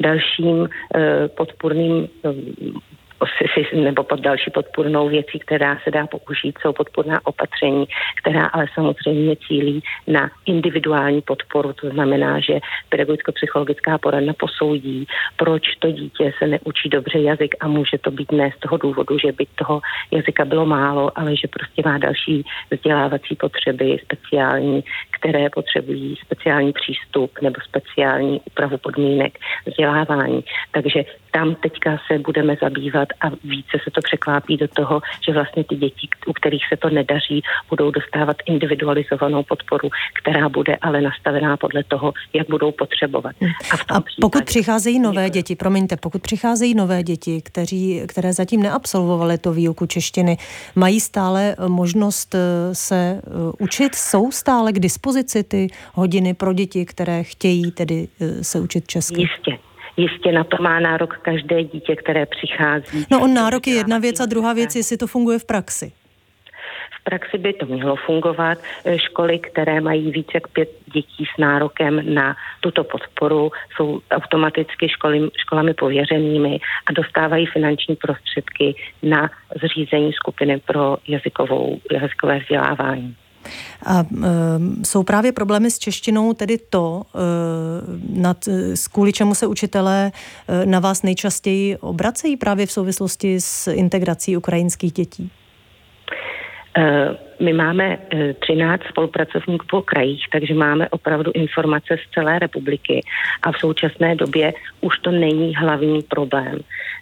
Dalším 0.00 0.58
uh, 0.58 0.68
podpůrným 1.36 2.08
nebo 3.72 4.02
pod 4.02 4.20
další 4.20 4.50
podpůrnou 4.50 5.08
věcí, 5.08 5.38
která 5.38 5.78
se 5.84 5.90
dá 5.90 6.06
použít, 6.06 6.58
jsou 6.58 6.72
podpůrná 6.72 7.20
opatření, 7.24 7.86
která 8.22 8.46
ale 8.46 8.66
samozřejmě 8.74 9.36
cílí 9.36 9.82
na 10.06 10.30
individuální 10.46 11.20
podporu. 11.22 11.72
To 11.72 11.90
znamená, 11.90 12.40
že 12.40 12.58
pedagogicko-psychologická 12.88 13.98
poradna 13.98 14.32
posoudí, 14.32 15.06
proč 15.36 15.62
to 15.78 15.90
dítě 15.90 16.32
se 16.38 16.46
neučí 16.46 16.88
dobře 16.88 17.18
jazyk 17.18 17.54
a 17.60 17.68
může 17.68 17.98
to 17.98 18.10
být 18.10 18.32
ne 18.32 18.50
z 18.56 18.60
toho 18.60 18.76
důvodu, 18.76 19.18
že 19.18 19.32
by 19.32 19.46
toho 19.54 19.80
jazyka 20.10 20.44
bylo 20.44 20.66
málo, 20.66 21.18
ale 21.18 21.36
že 21.36 21.48
prostě 21.48 21.82
má 21.84 21.98
další 21.98 22.44
vzdělávací 22.70 23.36
potřeby 23.36 23.98
speciální, 24.04 24.84
které 25.18 25.50
potřebují 25.50 26.16
speciální 26.24 26.72
přístup 26.72 27.30
nebo 27.42 27.56
speciální 27.68 28.40
úpravu 28.44 28.78
podmínek 28.78 29.38
vzdělávání. 29.66 30.44
Takže 30.70 31.04
tam 31.30 31.54
teďka 31.54 31.98
se 32.06 32.18
budeme 32.18 32.56
zabývat 32.62 33.08
a 33.20 33.28
více 33.44 33.78
se 33.84 33.90
to 33.90 34.00
překlápí 34.00 34.56
do 34.56 34.68
toho, 34.68 35.00
že 35.26 35.32
vlastně 35.32 35.64
ty 35.64 35.76
děti, 35.76 36.08
u 36.26 36.32
kterých 36.32 36.62
se 36.68 36.76
to 36.76 36.90
nedaří, 36.90 37.42
budou 37.70 37.90
dostávat 37.90 38.36
individualizovanou 38.46 39.42
podporu, 39.42 39.88
která 40.22 40.48
bude 40.48 40.76
ale 40.76 41.00
nastavená 41.00 41.56
podle 41.56 41.84
toho, 41.84 42.12
jak 42.32 42.48
budou 42.50 42.72
potřebovat. 42.72 43.34
A, 43.70 43.76
v 43.76 43.84
tom 43.84 43.96
a 43.96 44.02
pokud 44.20 44.44
přicházejí 44.44 44.98
nové 44.98 45.30
děti, 45.30 45.56
promiňte, 45.56 45.96
pokud 45.96 46.22
přicházejí 46.22 46.74
nové 46.74 47.02
děti, 47.02 47.42
kteří, 47.44 48.02
které 48.06 48.32
zatím 48.32 48.62
neabsolvovaly 48.62 49.38
to 49.38 49.52
výuku 49.52 49.86
češtiny, 49.86 50.36
mají 50.74 51.00
stále 51.00 51.56
možnost 51.68 52.34
eh, 52.34 52.38
se 52.74 52.96
eh, 52.96 53.20
učit, 53.58 53.94
jsou 53.94 54.32
stále 54.32 54.72
k 54.72 54.78
dispozici 54.78 55.07
ty 55.42 55.68
hodiny 55.94 56.34
pro 56.34 56.52
děti, 56.52 56.86
které 56.86 57.22
chtějí 57.22 57.70
tedy 57.70 58.08
eh, 58.20 58.44
se 58.44 58.60
učit 58.60 58.86
česky? 58.86 59.20
Jistě, 59.20 59.58
Jistě 59.98 60.32
na 60.32 60.44
to 60.44 60.62
má 60.62 60.80
nárok 60.80 61.18
každé 61.22 61.64
dítě, 61.64 61.96
které 61.96 62.26
přichází. 62.26 63.06
No 63.10 63.20
on 63.22 63.34
nárok 63.34 63.66
je 63.66 63.74
jedna 63.74 63.98
věc 63.98 64.20
a 64.20 64.26
druhá 64.26 64.52
věc, 64.52 64.76
jestli 64.76 64.96
to 64.96 65.06
funguje 65.06 65.38
v 65.38 65.44
praxi. 65.44 65.92
V 67.00 67.04
praxi 67.04 67.38
by 67.38 67.52
to 67.52 67.66
mělo 67.66 67.96
fungovat. 67.96 68.58
E, 68.84 68.98
školy, 68.98 69.38
které 69.38 69.80
mají 69.80 70.10
více 70.10 70.30
jak 70.34 70.48
pět 70.48 70.68
dětí 70.92 71.24
s 71.34 71.38
nárokem 71.38 72.14
na 72.14 72.36
tuto 72.60 72.84
podporu, 72.84 73.50
jsou 73.76 74.00
automaticky 74.10 74.88
školy, 74.88 75.28
školami 75.36 75.74
pověřenými 75.74 76.60
a 76.86 76.92
dostávají 76.92 77.46
finanční 77.46 77.96
prostředky 77.96 78.74
na 79.02 79.30
zřízení 79.62 80.12
skupiny 80.12 80.60
pro 80.66 80.96
jazykovou, 81.08 81.80
jazykové 81.92 82.38
vzdělávání. 82.38 83.16
A 83.86 84.00
e, 84.00 84.04
jsou 84.84 85.02
právě 85.02 85.32
problémy 85.32 85.70
s 85.70 85.78
češtinou 85.78 86.32
tedy 86.32 86.58
to, 86.58 87.02
e, 87.02 87.18
nad, 88.20 88.48
kvůli 88.92 89.12
čemu 89.12 89.34
se 89.34 89.46
učitelé 89.46 90.12
e, 90.48 90.66
na 90.66 90.80
vás 90.80 91.02
nejčastěji 91.02 91.76
obracejí 91.76 92.36
právě 92.36 92.66
v 92.66 92.72
souvislosti 92.72 93.40
s 93.40 93.72
integrací 93.72 94.36
ukrajinských 94.36 94.92
dětí? 94.92 95.30
E, 96.78 97.27
my 97.40 97.52
máme 97.52 97.98
13 98.40 98.82
eh, 98.84 98.88
spolupracovníků 98.88 99.66
po 99.70 99.82
krajích, 99.82 100.24
takže 100.32 100.54
máme 100.54 100.88
opravdu 100.88 101.32
informace 101.34 101.96
z 101.96 102.14
celé 102.14 102.38
republiky 102.38 103.00
a 103.42 103.52
v 103.52 103.58
současné 103.58 104.14
době 104.14 104.52
už 104.80 104.98
to 104.98 105.10
není 105.10 105.56
hlavní 105.56 106.02
problém. 106.02 106.58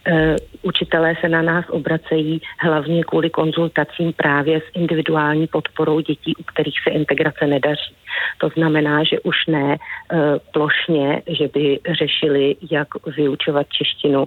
Eh, 0.06 0.36
učitelé 0.62 1.14
se 1.20 1.28
na 1.28 1.42
nás 1.42 1.64
obracejí 1.68 2.40
hlavně 2.60 3.04
kvůli 3.04 3.30
konzultacím 3.30 4.12
právě 4.12 4.60
s 4.60 4.64
individuální 4.74 5.46
podporou 5.46 6.00
dětí, 6.00 6.36
u 6.36 6.42
kterých 6.42 6.74
se 6.84 6.90
integrace 6.90 7.46
nedaří. 7.46 7.94
To 8.38 8.48
znamená, 8.48 9.04
že 9.04 9.20
už 9.20 9.36
ne 9.46 9.76
eh, 9.76 10.16
plošně, 10.52 11.22
že 11.26 11.48
by 11.48 11.78
řešili, 11.98 12.56
jak 12.70 12.88
vyučovat 13.16 13.66
češtinu 13.68 14.26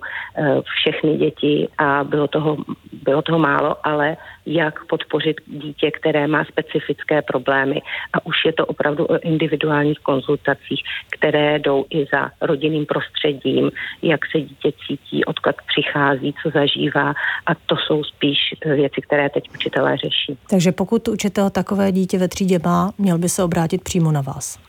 všechny 0.64 1.18
děti 1.18 1.68
a 1.78 2.04
bylo 2.04 2.28
toho, 2.28 2.58
bylo 3.04 3.22
toho 3.22 3.40
málo, 3.40 3.88
ale 3.88 4.18
jak 4.46 4.86
podpořit 4.86 5.42
dítě, 5.48 5.92
které 6.00 6.28
má 6.28 6.44
specifické 6.46 7.22
problémy 7.22 7.82
a 8.14 8.26
už 8.26 8.36
je 8.46 8.54
to 8.54 8.66
opravdu 8.66 9.06
o 9.06 9.20
individuálních 9.20 10.00
konzultacích, 10.00 10.84
které 11.10 11.60
jdou 11.60 11.86
i 11.90 12.06
za 12.14 12.32
rodinným 12.42 12.86
prostředím, 12.86 13.72
jak 14.02 14.20
se 14.32 14.42
dítě 14.42 14.72
cítí, 14.88 15.26
odkud 15.26 15.56
přichází, 15.68 16.34
co 16.44 16.50
zažívá 16.50 17.14
a 17.46 17.56
to 17.66 17.76
jsou 17.78 18.04
spíš 18.04 18.38
věci, 18.66 19.02
které 19.02 19.30
teď 19.30 19.50
učitelé 19.56 19.98
řeší. 19.98 20.38
Takže 20.50 20.72
pokud 20.72 21.08
učitel 21.08 21.50
takové 21.50 21.92
dítě 21.92 22.18
ve 22.18 22.28
třídě 22.28 22.60
má, 22.66 22.92
měl 22.98 23.18
by 23.18 23.30
se 23.30 23.44
obrátit 23.44 23.84
přímo 23.84 24.12
na 24.12 24.22
vás. 24.22 24.60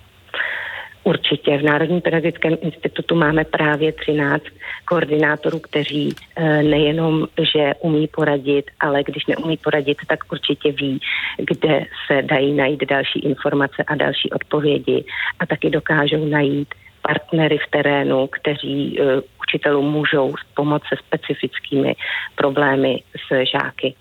Určitě. 1.04 1.59
V 1.59 1.62
Národním 1.62 2.00
pedagogickém 2.00 2.57
institutu 2.61 3.14
máme 3.14 3.45
právě 3.45 3.92
13 3.92 4.45
koordinátorů, 4.85 5.59
kteří 5.59 6.14
eh, 6.37 6.62
nejenom, 6.62 7.26
že 7.54 7.75
umí 7.80 8.07
poradit, 8.07 8.71
ale 8.80 9.02
když 9.02 9.26
neumí 9.26 9.57
poradit, 9.57 9.99
tak 10.09 10.33
určitě 10.33 10.73
ví, 10.73 11.00
kde 11.38 11.85
se 12.07 12.23
dají 12.23 12.52
najít 12.52 12.85
další 12.85 13.19
informace 13.19 13.85
a 13.87 13.95
další 13.95 14.30
odpovědi 14.30 15.04
a 15.38 15.47
taky 15.47 15.71
dokážou 15.71 16.25
najít 16.25 16.75
partnery 17.02 17.59
v 17.59 17.71
terénu, 17.71 18.26
kteří 18.26 18.99
uh, 19.00 19.07
učitelům 19.42 19.92
můžou 19.92 20.35
pomoct 20.54 20.85
se 20.88 20.97
specifickými 21.07 21.95
problémy 22.35 23.02
s 23.16 23.45
žáky. 23.52 23.95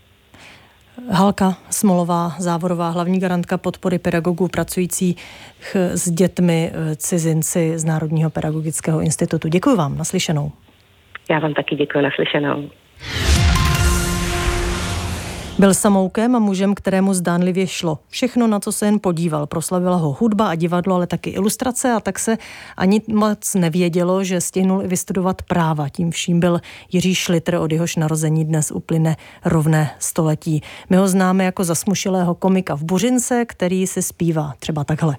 Halka 1.12 1.54
Smolová, 1.70 2.30
závorová 2.40 2.90
hlavní 2.90 3.20
garantka 3.20 3.58
podpory 3.58 4.00
pedagogů 4.00 4.48
pracujících 4.48 5.16
s 5.76 6.12
dětmi 6.12 6.72
eh, 6.74 6.96
cizinci 6.96 7.80
z 7.80 7.86
Národního 7.86 8.30
pedagogického 8.30 9.02
institutu. 9.02 9.48
Děkuji 9.48 9.76
vám, 9.76 9.98
naslyšenou. 9.98 10.52
Já 11.30 11.40
vám 11.40 11.54
taky 11.54 11.76
děkuji, 11.76 12.02
naslyšenou. 12.02 12.70
Byl 15.60 15.74
samoukem 15.74 16.36
a 16.36 16.40
mužem, 16.40 16.76
kterému 16.76 17.14
zdánlivě 17.14 17.68
šlo. 17.68 18.00
Všechno, 18.10 18.48
na 18.48 18.60
co 18.60 18.72
se 18.72 18.86
jen 18.86 19.00
podíval. 19.00 19.48
Proslavila 19.48 19.96
ho 19.96 20.18
hudba 20.20 20.50
a 20.50 20.56
divadlo, 20.56 20.96
ale 20.96 21.08
taky 21.08 21.30
ilustrace 21.30 21.94
a 21.94 22.00
tak 22.00 22.20
se 22.20 22.38
ani 22.78 23.02
moc 23.08 23.56
nevědělo, 23.56 24.24
že 24.24 24.42
stihnul 24.42 24.84
i 24.84 24.88
vystudovat 24.88 25.42
práva. 25.42 25.90
Tím 25.90 26.12
vším 26.12 26.40
byl 26.40 26.62
Jiří 26.92 27.16
Šlitr, 27.16 27.56
od 27.56 27.72
jehož 27.72 27.96
narození 27.96 28.46
dnes 28.46 28.72
uplyne 28.72 29.16
rovné 29.46 29.92
století. 30.00 30.62
My 30.90 30.98
ho 30.98 31.08
známe 31.08 31.44
jako 31.44 31.64
zasmušilého 31.64 32.36
komika 32.36 32.76
v 32.76 32.84
Buřince, 32.84 33.46
který 33.46 33.88
se 33.88 34.02
zpívá 34.02 34.54
třeba 34.60 34.84
takhle. 34.84 35.16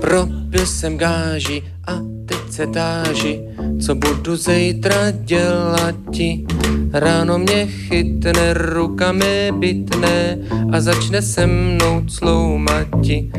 Propil 0.00 0.66
jsem 0.66 0.98
gáži 0.98 1.62
a 1.86 1.92
teď 2.26 2.41
se 2.52 2.66
táži, 2.66 3.40
co 3.86 3.94
budu 3.94 4.36
zítra 4.36 5.10
dělat 5.10 5.94
ti. 6.12 6.44
Ráno 6.92 7.38
mě 7.38 7.66
chytne 7.66 8.54
rukami 8.54 9.52
bytné 9.58 10.38
a 10.72 10.80
začne 10.80 11.22
se 11.22 11.46
mnou 11.46 12.02
cloumati. 12.06 13.30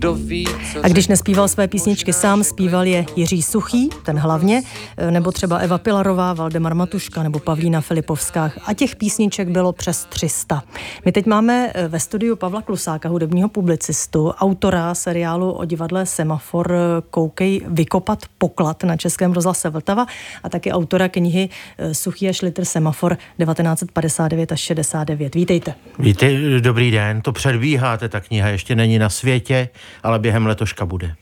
Kdo 0.00 0.14
ví, 0.14 0.46
co 0.72 0.84
a 0.84 0.88
když 0.88 1.08
nespíval 1.08 1.48
své 1.48 1.68
písničky 1.68 2.12
sám, 2.12 2.44
zpíval 2.44 2.86
je 2.86 3.04
Jiří 3.16 3.42
Suchý, 3.42 3.88
ten 4.04 4.18
hlavně, 4.18 4.62
nebo 5.10 5.32
třeba 5.32 5.56
Eva 5.56 5.78
Pilarová, 5.78 6.32
Valdemar 6.32 6.74
Matuška 6.74 7.22
nebo 7.22 7.38
Pavlína 7.38 7.80
Filipovská. 7.80 8.52
A 8.66 8.74
těch 8.74 8.96
písniček 8.96 9.48
bylo 9.48 9.72
přes 9.72 10.04
300. 10.04 10.62
My 11.04 11.12
teď 11.12 11.26
máme 11.26 11.72
eh, 11.74 11.88
ve 11.88 12.00
studiu 12.00 12.36
Pavla 12.36 12.62
Klusáka, 12.62 13.08
hudebního 13.08 13.48
publicistu, 13.48 14.28
autora 14.28 14.94
seriálu 14.94 15.52
o 15.52 15.64
divadle 15.64 16.06
Semafor 16.06 16.72
eh, 16.72 17.02
Koukej 17.10 17.60
vykopat 17.68 18.18
poklad 18.38 18.84
na 18.84 18.96
Českém 18.96 19.32
rozhlase 19.32 19.70
Vltava 19.70 20.06
a 20.42 20.48
taky 20.48 20.72
autora 20.72 21.08
knihy 21.08 21.48
Suchý 21.92 22.28
a 22.28 22.32
šlitr 22.32 22.64
Semafor 22.64 23.16
1959 23.38 24.52
až 24.52 24.60
69. 24.60 25.34
Vítejte. 25.34 25.74
Víte, 25.98 26.60
dobrý 26.60 26.90
den, 26.90 27.20
to 27.22 27.32
předbíháte, 27.32 28.08
ta 28.08 28.20
kniha 28.20 28.48
ještě 28.48 28.74
není 28.74 28.98
na 28.98 29.08
světě, 29.08 29.68
ale 30.02 30.18
během 30.18 30.46
letoška 30.46 30.86
bude. 30.86 31.14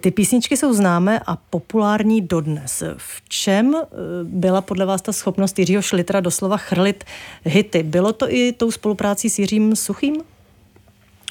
Ty 0.00 0.10
písničky 0.10 0.56
jsou 0.56 0.74
známé 0.74 1.20
a 1.26 1.36
populární 1.36 2.20
dodnes. 2.20 2.82
V 2.96 3.22
čem 3.28 3.74
eh, 3.74 3.86
byla 4.22 4.60
podle 4.60 4.86
vás 4.86 5.02
ta 5.02 5.12
schopnost 5.12 5.58
Jiřího 5.58 5.82
Šlitra 5.82 6.20
doslova 6.20 6.56
chrlit 6.56 7.04
hity? 7.44 7.82
Bylo 7.82 8.12
to 8.12 8.32
i 8.32 8.52
tou 8.52 8.70
spoluprácí 8.70 9.30
s 9.30 9.38
Jiřím 9.38 9.76
Suchým? 9.76 10.22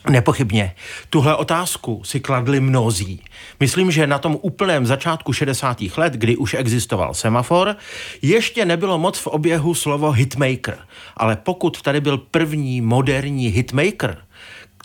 Nepochybně. 0.09 0.75
Tuhle 1.09 1.35
otázku 1.35 2.01
si 2.03 2.19
kladli 2.19 2.59
mnozí. 2.59 3.21
Myslím, 3.59 3.91
že 3.91 4.07
na 4.07 4.19
tom 4.19 4.37
úplném 4.41 4.85
začátku 4.85 5.33
60. 5.33 5.77
let, 5.97 6.13
kdy 6.13 6.37
už 6.37 6.53
existoval 6.53 7.13
semafor, 7.13 7.75
ještě 8.21 8.65
nebylo 8.65 8.97
moc 8.97 9.19
v 9.19 9.27
oběhu 9.27 9.73
slovo 9.73 10.11
hitmaker. 10.11 10.77
Ale 11.17 11.35
pokud 11.35 11.81
tady 11.81 12.01
byl 12.01 12.17
první 12.17 12.81
moderní 12.81 13.47
hitmaker, 13.47 14.17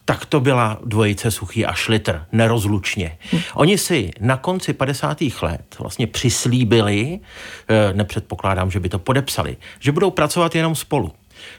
tak 0.05 0.27
to 0.27 0.41
byla 0.41 0.79
dvojice 0.85 1.31
Suchý 1.31 1.67
a 1.67 1.73
Šlitr, 1.73 2.27
nerozlučně. 2.33 3.19
Oni 3.55 3.79
si 3.79 4.11
na 4.21 4.37
konci 4.37 4.73
50. 4.73 5.19
let 5.43 5.77
vlastně 5.79 6.07
přislíbili, 6.07 7.21
eh, 7.69 7.93
nepředpokládám, 7.93 8.71
že 8.71 8.81
by 8.81 8.89
to 8.89 8.99
podepsali, 8.99 9.57
že 9.81 9.93
budou 9.93 10.11
pracovat 10.11 10.55
jenom 10.55 10.75
spolu 10.75 11.13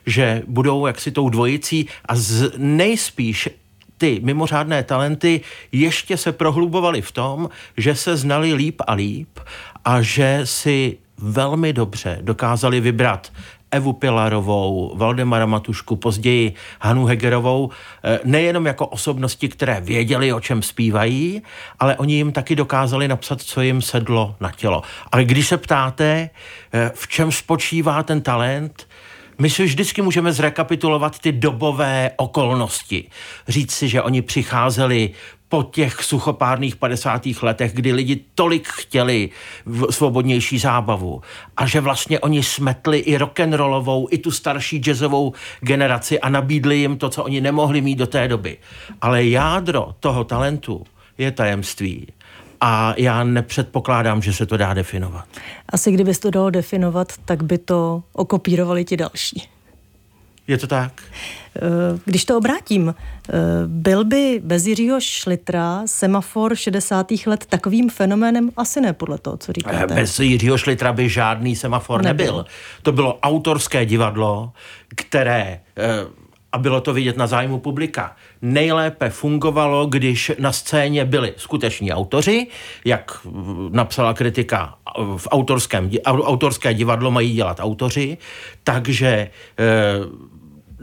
že 0.05 0.41
budou 0.47 0.87
jaksi 0.87 1.11
tou 1.11 1.29
dvojicí 1.29 1.87
a 2.05 2.15
z, 2.15 2.51
nejspíš 2.57 3.49
ty 3.97 4.19
mimořádné 4.23 4.83
talenty 4.83 5.41
ještě 5.71 6.17
se 6.17 6.31
prohlubovaly 6.31 7.01
v 7.01 7.11
tom, 7.11 7.49
že 7.77 7.95
se 7.95 8.17
znali 8.17 8.53
líp 8.53 8.81
a 8.87 8.93
líp 8.93 9.39
a 9.85 10.01
že 10.01 10.41
si 10.43 10.97
velmi 11.17 11.73
dobře 11.73 12.19
dokázali 12.21 12.79
vybrat 12.79 13.31
Evu 13.73 13.93
Pilarovou, 13.93 14.93
Valdemara 14.95 15.45
Matušku, 15.45 15.95
později 15.95 16.53
Hanu 16.81 17.05
Hegerovou, 17.05 17.69
eh, 18.03 18.19
nejenom 18.23 18.65
jako 18.65 18.87
osobnosti, 18.87 19.49
které 19.49 19.81
věděli, 19.81 20.33
o 20.33 20.39
čem 20.39 20.61
zpívají, 20.61 21.41
ale 21.79 21.97
oni 21.97 22.13
jim 22.13 22.31
taky 22.31 22.55
dokázali 22.55 23.07
napsat, 23.07 23.41
co 23.41 23.61
jim 23.61 23.81
sedlo 23.81 24.35
na 24.39 24.51
tělo. 24.51 24.81
Ale 25.11 25.25
když 25.25 25.47
se 25.47 25.57
ptáte, 25.57 26.29
eh, 26.73 26.91
v 26.95 27.07
čem 27.07 27.31
spočívá 27.31 28.03
ten 28.03 28.21
talent, 28.21 28.87
my 29.39 29.49
si 29.49 29.63
vždycky 29.63 30.01
můžeme 30.01 30.33
zrekapitulovat 30.33 31.19
ty 31.19 31.31
dobové 31.31 32.11
okolnosti. 32.15 33.09
Říct 33.47 33.71
si, 33.71 33.87
že 33.87 34.01
oni 34.01 34.21
přicházeli 34.21 35.09
po 35.53 35.63
těch 35.63 36.03
suchopárných 36.03 36.75
50. 36.75 37.21
letech, 37.41 37.73
kdy 37.73 37.93
lidi 37.93 38.19
tolik 38.35 38.67
chtěli 38.67 39.29
svobodnější 39.89 40.59
zábavu 40.59 41.21
a 41.57 41.65
že 41.65 41.81
vlastně 41.81 42.19
oni 42.19 42.43
smetli 42.43 42.99
i 42.99 43.17
rock'n'rollovou, 43.17 44.07
i 44.11 44.17
tu 44.17 44.31
starší 44.31 44.77
jazzovou 44.77 45.33
generaci 45.59 46.19
a 46.19 46.29
nabídli 46.29 46.77
jim 46.77 46.97
to, 46.97 47.09
co 47.09 47.23
oni 47.23 47.41
nemohli 47.41 47.81
mít 47.81 47.95
do 47.95 48.07
té 48.07 48.27
doby. 48.27 48.57
Ale 49.01 49.25
jádro 49.25 49.95
toho 49.99 50.23
talentu 50.23 50.83
je 51.17 51.31
tajemství 51.31 52.07
a 52.61 52.93
já 52.97 53.23
nepředpokládám, 53.23 54.21
že 54.21 54.33
se 54.33 54.45
to 54.45 54.57
dá 54.57 54.73
definovat. 54.73 55.25
Asi 55.69 55.91
kdyby 55.91 56.13
to 56.13 56.29
dalo 56.29 56.49
definovat, 56.49 57.07
tak 57.25 57.43
by 57.43 57.57
to 57.57 58.03
okopírovali 58.13 58.85
ti 58.85 58.97
další. 58.97 59.52
Je 60.47 60.57
to 60.57 60.67
tak? 60.67 61.01
Eh, 61.55 61.99
když 62.05 62.25
to 62.25 62.37
obrátím, 62.37 62.95
eh, 62.95 63.33
byl 63.67 64.03
by 64.03 64.41
bez 64.43 64.65
Jiřího 64.65 65.01
Šlitra 65.01 65.81
semafor 65.85 66.55
60. 66.55 67.27
let 67.27 67.45
takovým 67.45 67.89
fenoménem? 67.89 68.49
Asi 68.57 68.81
ne, 68.81 68.93
podle 68.93 69.17
toho, 69.17 69.37
co 69.37 69.53
říkáte. 69.53 69.93
Eh, 69.93 69.95
bez 69.95 70.19
Jiřího 70.19 70.57
Šlitra 70.57 70.93
by 70.93 71.09
žádný 71.09 71.55
semafor 71.55 72.03
nebyl. 72.03 72.25
nebyl. 72.25 72.45
To 72.81 72.91
bylo 72.91 73.19
autorské 73.19 73.85
divadlo, 73.85 74.51
které 74.95 75.59
a 76.51 76.57
bylo 76.57 76.81
to 76.81 76.93
vidět 76.93 77.17
na 77.17 77.27
zájmu 77.27 77.59
publika. 77.59 78.15
Nejlépe 78.41 79.09
fungovalo, 79.09 79.85
když 79.85 80.31
na 80.39 80.51
scéně 80.51 81.05
byli 81.05 81.33
skuteční 81.37 81.93
autoři, 81.93 82.47
jak 82.85 83.17
napsala 83.69 84.13
kritika 84.13 84.75
v 85.17 85.27
autorském, 85.31 85.91
autorské 86.05 86.73
divadlo 86.73 87.11
mají 87.11 87.33
dělat 87.33 87.57
autoři, 87.59 88.17
takže 88.63 89.29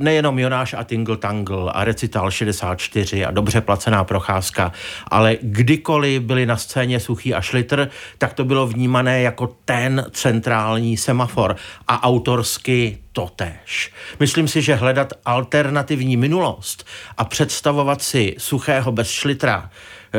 nejenom 0.00 0.38
Jonáš 0.38 0.74
a 0.74 0.84
Tingle 0.84 1.16
Tangle 1.16 1.72
a 1.72 1.84
recital 1.84 2.30
64 2.30 3.24
a 3.24 3.30
dobře 3.30 3.60
placená 3.60 4.04
procházka, 4.04 4.72
ale 5.08 5.36
kdykoliv 5.42 6.22
byli 6.22 6.46
na 6.46 6.56
scéně 6.56 7.00
Suchý 7.00 7.34
a 7.34 7.40
Šlitr, 7.40 7.88
tak 8.18 8.34
to 8.34 8.44
bylo 8.44 8.66
vnímané 8.66 9.22
jako 9.22 9.56
ten 9.64 10.06
centrální 10.10 10.96
semafor 10.96 11.56
a 11.88 12.02
autorsky 12.02 12.98
totéž. 13.12 13.92
Myslím 14.20 14.48
si, 14.48 14.62
že 14.62 14.74
hledat 14.74 15.12
alternativní 15.24 16.16
minulost 16.16 16.86
a 17.16 17.24
představovat 17.24 18.02
si 18.02 18.34
Suchého 18.38 18.92
bez 18.92 19.10
Šlitra 19.10 19.70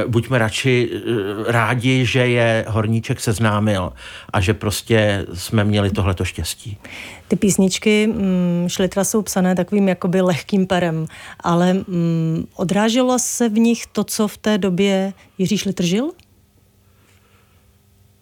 buďme 0.07 0.37
radši 0.37 0.89
eh, 0.93 1.51
rádi, 1.51 2.05
že 2.05 2.27
je 2.27 2.65
Horníček 2.67 3.19
seznámil 3.19 3.93
a 4.33 4.41
že 4.41 4.53
prostě 4.53 5.25
jsme 5.33 5.63
měli 5.63 5.89
tohleto 5.89 6.25
štěstí. 6.25 6.77
Ty 7.27 7.35
písničky 7.35 8.07
mm, 8.07 8.65
Šlitra 8.67 9.03
jsou 9.03 9.21
psané 9.21 9.55
takovým 9.55 9.87
jakoby 9.87 10.21
lehkým 10.21 10.67
perem, 10.67 11.05
ale 11.39 11.73
mm, 11.73 12.45
odráželo 12.55 13.19
se 13.19 13.49
v 13.49 13.59
nich 13.59 13.87
to, 13.91 14.03
co 14.03 14.27
v 14.27 14.37
té 14.37 14.57
době 14.57 15.13
Jiří 15.37 15.57
Šlitr 15.57 15.83
žil? 15.83 16.11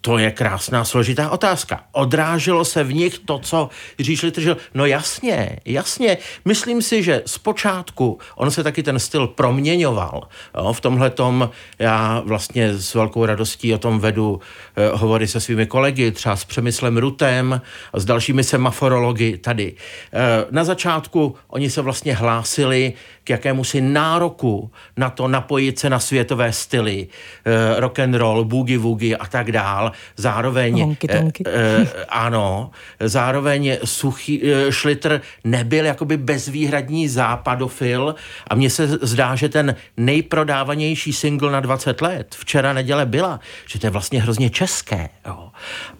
To 0.00 0.18
je 0.18 0.30
krásná, 0.30 0.84
složitá 0.84 1.30
otázka. 1.30 1.84
Odráželo 1.92 2.64
se 2.64 2.84
v 2.84 2.94
nich 2.94 3.18
to, 3.18 3.38
co 3.38 3.68
Jiří 3.98 4.16
Šlitr 4.16 4.40
žil? 4.40 4.56
No 4.74 4.86
jasně, 4.86 5.56
jasně. 5.64 6.18
Myslím 6.44 6.82
si, 6.82 7.02
že 7.02 7.22
zpočátku 7.26 8.18
on 8.36 8.50
se 8.50 8.62
taky 8.62 8.82
ten 8.82 8.98
styl 8.98 9.26
proměňoval. 9.26 10.28
Jo, 10.56 10.72
v 10.72 10.80
tomhle 10.80 11.10
tom 11.10 11.50
já 11.78 12.22
vlastně 12.24 12.74
s 12.74 12.94
velkou 12.94 13.24
radostí 13.24 13.74
o 13.74 13.78
tom 13.78 14.00
vedu 14.00 14.40
eh, 14.76 14.90
hovory 14.92 15.28
se 15.28 15.40
svými 15.40 15.66
kolegy, 15.66 16.12
třeba 16.12 16.36
s 16.36 16.44
Přemyslem 16.44 16.96
Rutem 16.96 17.60
a 17.92 18.00
s 18.00 18.04
dalšími 18.04 18.44
semaforology 18.44 19.38
tady. 19.38 19.74
Eh, 20.12 20.46
na 20.50 20.64
začátku 20.64 21.36
oni 21.48 21.70
se 21.70 21.82
vlastně 21.82 22.14
hlásili 22.14 22.92
k 23.24 23.30
jakému 23.30 23.64
si 23.64 23.80
nároku 23.80 24.70
na 24.96 25.10
to 25.10 25.28
napojit 25.28 25.78
se 25.78 25.90
na 25.90 25.98
světové 25.98 26.52
styly, 26.52 27.08
eh, 27.44 27.80
rock 27.80 27.98
and 27.98 28.14
roll, 28.14 28.44
boogie 28.44 28.78
woogie 28.78 29.16
a 29.16 29.26
tak 29.26 29.52
dál. 29.52 29.89
Zároveň, 30.16 30.80
honky, 30.80 31.08
tonky. 31.08 31.44
Eh, 31.46 31.52
eh, 31.52 32.04
ano, 32.08 32.70
zároveň 33.00 33.76
suchý, 33.84 34.42
eh, 34.44 34.72
Schlitter 34.72 35.20
nebyl 35.44 35.84
jakoby 35.84 36.16
bezvýhradní 36.16 37.08
západofil 37.08 38.14
a 38.48 38.54
mně 38.54 38.70
se 38.70 38.86
zdá, 39.02 39.34
že 39.34 39.48
ten 39.48 39.74
nejprodávanější 39.96 41.12
single 41.12 41.52
na 41.52 41.60
20 41.60 42.00
let, 42.00 42.36
včera 42.38 42.72
neděle 42.72 43.06
byla, 43.06 43.40
že 43.66 43.78
to 43.78 43.86
je 43.86 43.90
vlastně 43.90 44.22
hrozně 44.22 44.50
české. 44.50 45.08
Jo. 45.26 45.50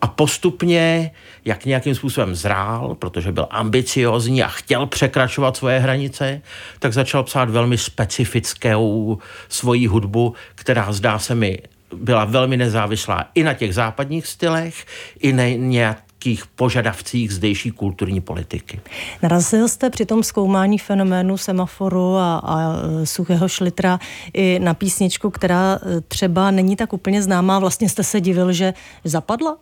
A 0.00 0.06
postupně, 0.06 1.10
jak 1.44 1.64
nějakým 1.64 1.94
způsobem 1.94 2.34
zrál, 2.34 2.94
protože 2.98 3.32
byl 3.32 3.46
ambiciozní 3.50 4.42
a 4.42 4.48
chtěl 4.48 4.86
překračovat 4.86 5.56
svoje 5.56 5.78
hranice, 5.78 6.40
tak 6.78 6.92
začal 6.92 7.22
psát 7.22 7.50
velmi 7.50 7.78
specifickou 7.78 9.18
svoji 9.48 9.86
hudbu, 9.86 10.34
která 10.54 10.92
zdá 10.92 11.18
se 11.18 11.34
mi 11.34 11.58
byla 11.96 12.24
velmi 12.24 12.56
nezávislá 12.56 13.24
i 13.34 13.42
na 13.42 13.54
těch 13.54 13.74
západních 13.74 14.26
stylech, 14.26 14.86
i 15.20 15.32
na 15.32 15.48
nějakých 15.48 16.46
požadavcích 16.46 17.32
zdejší 17.32 17.70
kulturní 17.70 18.20
politiky. 18.20 18.80
Narazil 19.22 19.68
jste 19.68 19.90
při 19.90 20.06
tom 20.06 20.22
zkoumání 20.22 20.78
fenoménu 20.78 21.36
semaforu 21.36 22.16
a, 22.16 22.36
a 22.36 22.72
e, 23.02 23.06
suchého 23.06 23.48
šlitra 23.48 23.98
i 24.34 24.58
na 24.58 24.74
písničku, 24.74 25.30
která 25.30 25.74
e, 25.74 26.00
třeba 26.00 26.50
není 26.50 26.76
tak 26.76 26.92
úplně 26.92 27.22
známá. 27.22 27.58
Vlastně 27.58 27.88
jste 27.88 28.04
se 28.04 28.20
divil, 28.20 28.52
že 28.52 28.74
zapadla? 29.04 29.56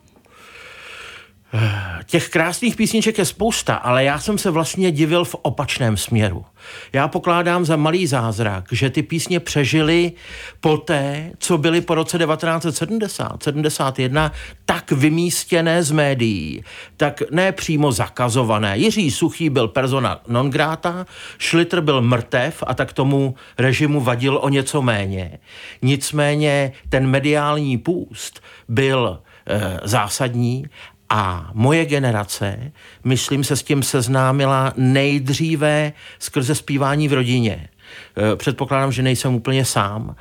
Těch 2.05 2.29
krásných 2.29 2.75
písniček 2.75 3.17
je 3.17 3.25
spousta, 3.25 3.75
ale 3.75 4.03
já 4.03 4.19
jsem 4.19 4.37
se 4.37 4.49
vlastně 4.49 4.91
divil 4.91 5.25
v 5.25 5.35
opačném 5.41 5.97
směru. 5.97 6.45
Já 6.93 7.07
pokládám 7.07 7.65
za 7.65 7.75
malý 7.75 8.07
zázrak, 8.07 8.65
že 8.71 8.89
ty 8.89 9.03
písně 9.03 9.39
přežily 9.39 10.11
poté, 10.59 11.31
co 11.39 11.57
byly 11.57 11.81
po 11.81 11.95
roce 11.95 12.17
1970, 12.17 13.43
71 13.43 14.31
tak 14.65 14.91
vymístěné 14.91 15.83
z 15.83 15.91
médií, 15.91 16.63
tak 16.97 17.21
ne 17.31 17.51
přímo 17.51 17.91
zakazované. 17.91 18.77
Jiří 18.77 19.11
Suchý 19.11 19.49
byl 19.49 19.67
persona 19.67 20.21
non 20.27 20.49
grata, 20.49 21.05
Schlitter 21.39 21.81
byl 21.81 22.01
mrtev 22.01 22.63
a 22.67 22.73
tak 22.73 22.93
tomu 22.93 23.35
režimu 23.57 24.01
vadil 24.01 24.39
o 24.41 24.49
něco 24.49 24.81
méně. 24.81 25.39
Nicméně 25.81 26.71
ten 26.89 27.07
mediální 27.07 27.77
půst 27.77 28.41
byl 28.67 29.19
e, 29.47 29.79
zásadní 29.83 30.65
a 31.09 31.49
moje 31.53 31.85
generace, 31.85 32.71
myslím, 33.03 33.43
se 33.43 33.55
s 33.55 33.63
tím 33.63 33.83
seznámila 33.83 34.73
nejdříve 34.77 35.93
skrze 36.19 36.55
zpívání 36.55 37.07
v 37.07 37.13
rodině. 37.13 37.69
E, 38.17 38.35
předpokládám, 38.35 38.91
že 38.91 39.03
nejsem 39.03 39.35
úplně 39.35 39.65
sám. 39.65 40.15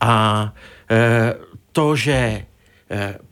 A 0.00 0.52
e, 0.90 1.34
to, 1.72 1.96
že 1.96 2.12
e, 2.12 2.44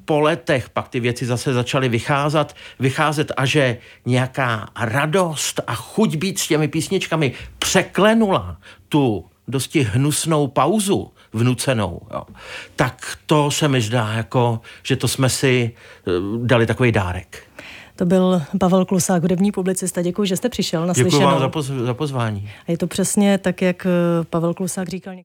po 0.05 0.21
letech 0.21 0.71
pak 0.71 0.89
ty 0.89 1.01
věci 1.01 1.27
zase 1.27 1.55
začaly 1.55 1.89
vycházet, 1.89 2.55
vycházet 2.79 3.33
a 3.37 3.47
že 3.47 3.79
nějaká 4.07 4.69
radost 4.81 5.61
a 5.67 5.75
chuť 5.75 6.17
být 6.17 6.39
s 6.39 6.49
těmi 6.49 6.69
písničkami 6.69 7.33
překlenula 7.59 8.57
tu 8.89 9.25
dosti 9.49 9.83
hnusnou 9.83 10.47
pauzu 10.47 11.13
vnucenou, 11.33 12.01
jo. 12.15 12.23
tak 12.77 13.19
to 13.27 13.51
se 13.51 13.69
mi 13.69 13.81
zdá, 13.81 14.13
jako, 14.13 14.61
že 14.83 14.97
to 14.97 15.09
jsme 15.09 15.29
si 15.29 15.73
eh, 16.07 16.11
dali 16.43 16.67
takový 16.67 16.93
dárek. 16.93 17.43
To 17.97 18.07
byl 18.07 18.43
Pavel 18.61 18.85
Klusák, 18.85 19.23
hudební 19.23 19.53
publicista. 19.53 20.03
Děkuji, 20.03 20.25
že 20.25 20.37
jste 20.37 20.49
přišel 20.49 20.87
na 20.87 20.93
Děkuji 20.93 21.23
vám 21.23 21.41
za, 21.41 21.49
poz, 21.49 21.67
za 21.67 21.95
pozvání. 21.95 22.51
A 22.69 22.71
je 22.71 22.79
to 22.79 22.87
přesně 22.87 23.39
tak, 23.39 23.63
jak 23.63 23.87
Pavel 24.31 24.55
Klusák 24.55 24.89
říkal. 24.89 25.15